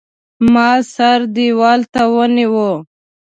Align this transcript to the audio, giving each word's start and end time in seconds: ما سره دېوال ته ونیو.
ما 0.53 0.69
سره 0.93 1.25
دېوال 1.35 1.81
ته 1.93 2.01
ونیو. 2.13 2.67